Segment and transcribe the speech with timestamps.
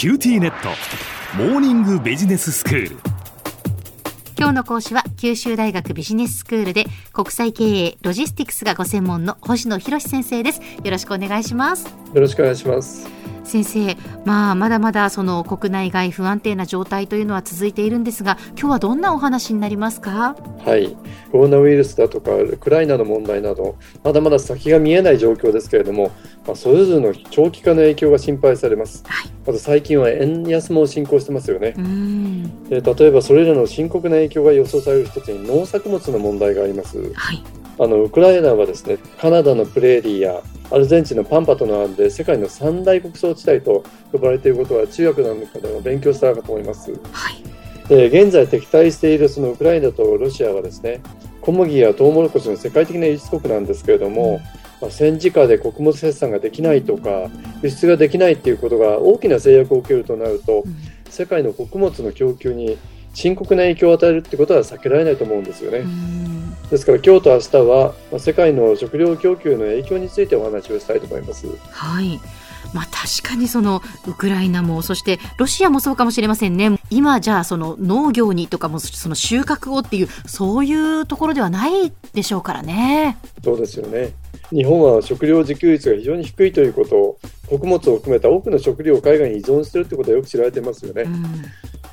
[0.00, 0.70] QTnet。
[1.36, 2.96] モーニングビジネススクール。
[4.38, 10.62] 今日の講師は九州大学ビジネススクールで国際経営ロジスティクスがご専門の星野裕志先生です。
[10.82, 11.84] よろしくお願いします。
[12.14, 13.19] よろしくお願いします
[13.50, 20.36] 先生、まあ、まだまだその国内外不安定な状態というのは続いているんですが今日はどんなお話になりますか？
[20.64, 20.96] はい。
[21.32, 26.12] コロナウイルスだとかウクライナの問題などまだまだ先が見えない状況ですけれども、
[26.46, 31.74] まあ、それぞれの長期化の影響が心配されます、はい、まず最近は円安も進行してますよね。
[32.68, 37.42] で例えばそれらの深刻な影響が予想される一つに農作物の問題があります、はい
[37.80, 46.92] あのウクライナはですねカナダのプレーリーやアルゼンチンのパンパと並んで世界の三大穀倉地帯と呼ばれていることは中学なんかでも勉強したかと思います。
[46.92, 47.42] はい、
[47.88, 51.00] で現在敵対しているそのウクライナとロシアはですね
[51.40, 54.42] 小麦やトウモロコシの世界的な輸出国なんですけれども、
[54.82, 57.30] まあ、戦時下で穀物生産ができないとか
[57.62, 60.64] 輸出ができないということが大きな制約を受けるとなると、
[61.08, 62.76] 世界の穀物の供給に
[63.14, 65.84] 深刻な影響を与えるってことは避けられないと思うんですよね。
[66.70, 71.46] ですから今日と明日は、まあ、世界の食料供給の影響についてお話をしたいと思います。
[71.70, 72.20] はい。
[72.72, 76.78] まあ確かにそのウクライナもそしてロシアもそうかもしれませんね。
[76.90, 83.18] 今じゃあその農業にとかもその収穫をっていうそういうところではないでしょうからね。
[83.42, 84.12] そうですよね。
[84.50, 91.02] 日本は食料自給率が非常に低いということを穀物を含めた多くの食料を海外に依存しているということはよく知られていますよね。
[91.02, 91.42] うん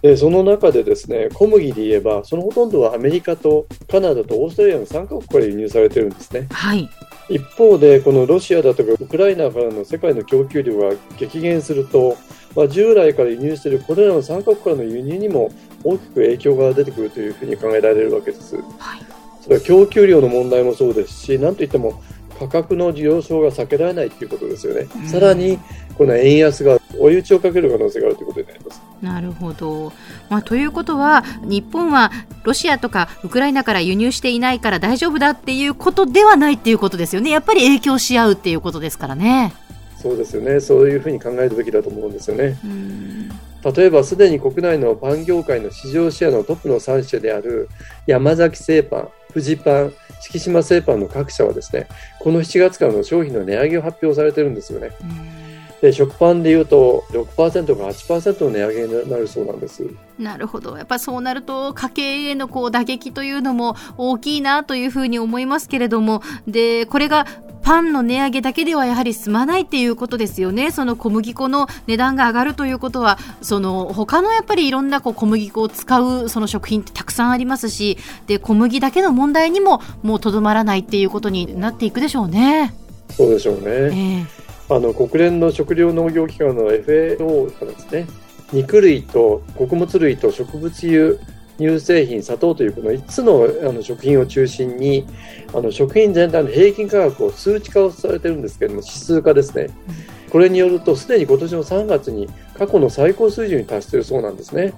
[0.01, 6.47] でその中でですね小麦で言えばそのほとんどはアメリカとカナダとオーストラリアの3カ国から輸入されてるんですね。
[6.51, 6.89] はい
[7.29, 12.15] 一方で、このロシアだとかウクライナからの世界の供給量が激減すると、
[12.55, 15.51] まあ、従来から輸入しているこれらの3カ国からの輸入にも
[15.83, 18.55] 大きく影響が出てくるというふうに考えられるわけです。
[18.55, 19.01] はい、
[19.41, 22.01] それは供給量の問題もそうですし、なんといっても
[22.39, 24.87] 価格の上昇が避けられないということですよね。
[24.95, 25.59] うん、さらに、
[25.97, 28.81] この円安が追い打ちをかける可能性があるということになります。
[29.01, 29.93] なるほど、
[30.29, 32.11] まあ、ということは日本は
[32.43, 39.53] ロシアとかウクライナから輸入していないから大丈夫だっていうことではないっていうことですよねやっぱり影響し合うっていうことですからね。
[40.01, 42.57] そうですよねそういうふうに考えるべきだと思うんですよね。
[43.75, 47.67] 例えばすでに国内のパン業界の市場シェアのトップの3社である
[48.05, 51.87] 山崎製パン、富士パン、敷島製パンの各社はですね
[52.19, 54.91] この7月からの商品の値上げを発表されてるんですよね。
[55.81, 59.83] で食パンでいうと6%から8%の値上げになるそうなんです
[60.17, 67.25] なるほどやっぱそうなると家計へのこう打撃というのも大きいなというふうに思いますけれどもでこれが
[67.67, 70.71] パンの値上げだけではやはり済まないっていうことですよね。
[70.71, 82.73] その小麦粉の値段が上がるということは、その他のやっぱりいろんなこう小麦粉を使うその食品ってたくさんありますし、で小麦だけの問題にももうとどまらないっていうことになっていくでしょうね。
[83.09, 83.61] そうでしょうね。
[83.65, 88.07] えーあの国連の食糧農業機関の FAO がですね
[88.51, 91.17] 肉類と穀物類と植物油
[91.57, 95.07] 乳製品、砂糖というこの5つのあの食品を中心に
[95.53, 99.69] あの食品全体の平均価格を数値化をされてるんですけれども指数化ですね、
[100.29, 104.73] これによるとすでに今年の3月に過去の最高水準に達しているそうなんですね。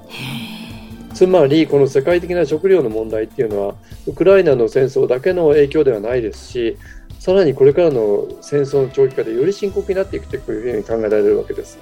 [1.13, 3.75] つまりこの世界的な食料の問題っていうのは
[4.07, 6.77] ウクライナの戦争だけの影響ではないですし
[7.19, 11.77] さらにこれからの戦争の長期化でより深刻になっていくというふうに考えられるわけです。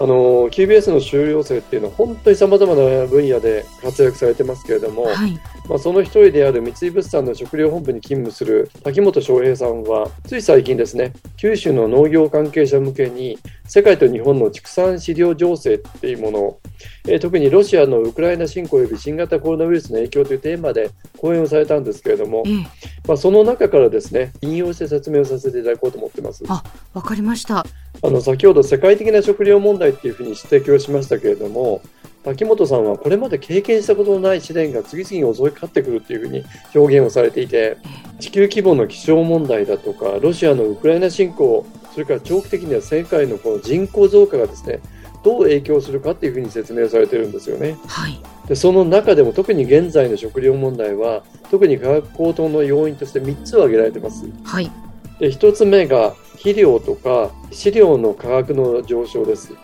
[0.00, 5.32] あの QBS の修了生っていうのは本当にさまざまな分野で活躍されてますけれども、はい、
[5.68, 16.60] まあ、その一人である三井物産の食料本部に勤務する滝本翔平さんはつい最近ですね九州の農業関係者向けに世界と日本の畜産飼料情勢っていうものを、
[17.08, 22.62] えー、特にロシアのウクライナ侵攻及び新型コロナウイルスの影響というテーマで講演をされたんですけれども、うん、
[23.06, 26.44] まあ、その中からですね引用して説明をさせていただこうと思ってます。
[26.48, 27.64] あ、わかりました。
[28.04, 31.80] あの先ほど世界的な食料問題っていうふうに指摘をしましたけれども、
[32.22, 36.44] 滝本さんはこれまで経験したことのない試練が次々に襲いかかってくるというふうに
[36.74, 37.78] 表現をされていて、
[38.20, 44.80] 地球規模の気象問題だとか、ロシアのウクライナ侵攻、それから長期的には世界のこの人口増加がですね、
[45.22, 47.78] どう影響するかっていうふうに説明されてるんですよね。
[47.86, 54.26] はい、でその中でも特に現在の食料問題は特に価格高騰の要因として3つ挙げられてます。
[54.44, 54.70] はい、
[55.18, 56.14] で1つ目が
[56.44, 59.54] 肥料とか飼料の価格の上昇です。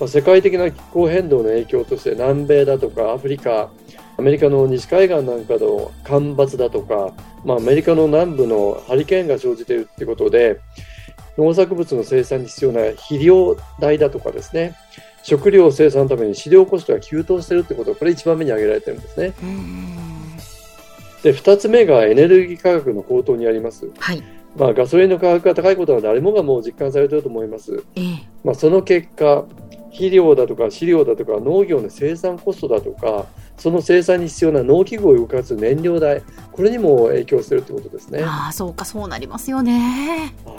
[0.00, 3.70] まあ、世界的な気候変動の影響として南米だとかアフリカ
[4.16, 7.12] アメリカの西海岸なんかの干ばつだとか、
[7.44, 10.60] まあ、アメリカの南部のハリケーンが生じているということで
[11.36, 14.76] 農作物の生産に必要な肥料代だとかですね
[15.22, 19.34] 食料生産のために飼料コストが急騰しているということこれ1番目に挙げられているんですね。
[21.22, 23.90] で2つ目がエネルギー価格の高騰にあります。
[23.98, 27.84] はいまあ、ガソリンの価格が高いことは誰もがもう実感されていると思います。
[27.94, 29.44] ええ、まあ、その結果、
[29.90, 33.26] 肥料だとか飼料だとか農業の生産コストだとか
[33.56, 36.22] その生産に必要な農機具を動かす燃料代
[36.52, 38.22] これにも影響するということですね。
[38.22, 40.54] あそうかそうなりますよね、は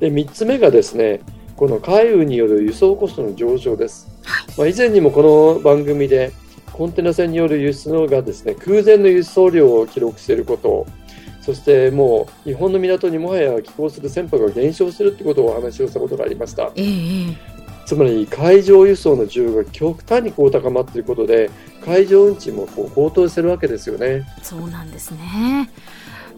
[0.00, 1.20] で3つ目がですね
[1.56, 4.08] この海運による輸送コストの上昇です。
[4.24, 5.22] はい、まあ、以前にもこ
[5.56, 6.32] の番組で
[6.72, 10.86] コンテナ船による輸出がですね空前の輸送量を記録していること
[11.48, 16.70] そしてもう日本の港にもはや寄港する船舶が減少するということをお話をしたことがありました。
[16.74, 17.34] えー、
[17.86, 21.50] つまり海上輸送の需要が極端にこう高まっていることで
[21.82, 24.26] 海上運賃もこう高騰してるわけですよね。
[24.42, 25.70] そうなんですね。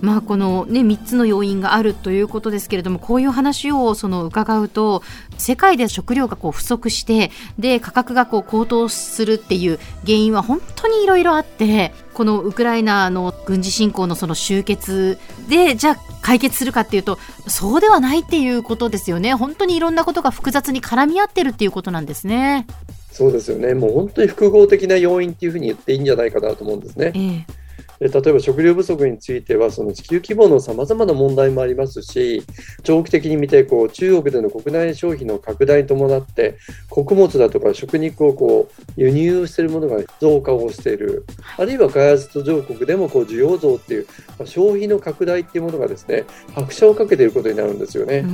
[0.00, 5.02] まあ、この、ね、3つの要因があるということですけれどもこういう話をその伺うと
[5.36, 15.19] 世界で食料がこう不足してで価格がこう高騰するっていう原因は本当にいろいろあってこのウクライナの軍事侵攻のその終結
[15.49, 17.19] でじゃあ解決するかっていうと
[17.49, 22.67] そうではないっていうことですよね本当にいろんなことが複雑に絡み合ってるっていうことなんですね。
[23.11, 27.12] そうですよねもう本当に複合的な要因っていうふうに言っていいんじゃないかなと思うんですね。
[27.14, 27.59] えー
[28.00, 32.43] 例えば食料不足についてはその地球規模のさまざまな問題もありますし
[32.82, 36.56] 長期的に見てこう中国での国内消費の拡大に伴って
[36.88, 41.26] 穀物だとか食肉をこう輸入しているものが増加をしている
[41.58, 44.06] あるいは開発途上国でもこう需要増っていう、
[44.38, 46.25] まあ、消費の拡大っていうものがですね
[46.55, 48.25] 拍車をかけていることになるんですよね。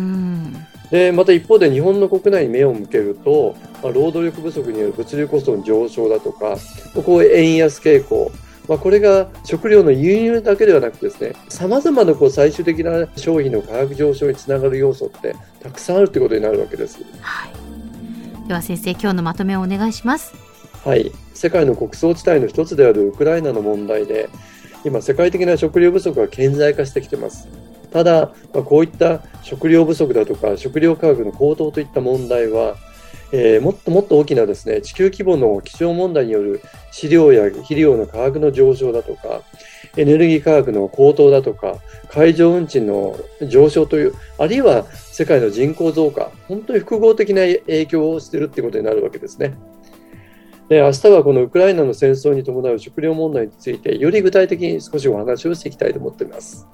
[0.93, 6.57] でまた一方で日本の国内に目を向けると、まあ、労働力不足による物流コストの上昇だとか
[6.95, 8.31] こう円安傾向
[8.69, 16.99] まあ、これが食料の輸入だけではなくてですね、さまざまなこう最終的な商品の価格上昇につながる要素ってたくさんあるということになるわけです。
[17.21, 20.35] はい、では先生、今日のまとめをお願いします。
[20.85, 24.29] はい、世界の穀倉地帯の一つであるウクライナの問題で、
[24.85, 27.49] 今、世界的な食料不足が顕在化してきています。
[27.93, 32.77] ただ、まあ、こういった食料不足だとか食料価格の高騰といった問題は
[33.32, 36.62] えー、もっともっと大きなですね地球規模の気象問題による
[36.93, 39.43] 飼料や肥料の価格の上昇だとか
[39.96, 41.78] エネルギー価格の高騰だとか
[42.08, 43.19] 海上運賃の
[43.49, 49.56] 上昇というあるいは世界の人口増加本当に複合的な影響をしているということになるわけですね。
[50.69, 56.67] で明日はこのウクライナの戦争に伴う食料問題についてより具体的に少しお話をしていきたいと思っています。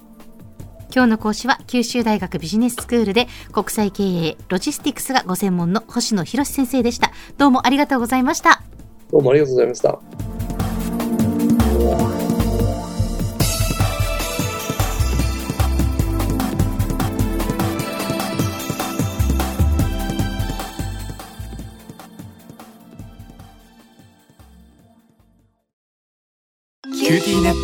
[0.95, 7.11] 今日の講師は九州大学ビジネススクールで国際経営ロジスティクスがご専門の星野博先生でした。
[7.37, 8.61] どうもありがとうございました。
[9.11, 9.99] どうもありがとうございました。
[26.93, 27.63] QTnet